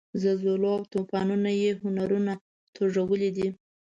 [0.21, 2.33] زلزلو او توپانونو یې هنرونه
[2.75, 3.47] توږلي دي.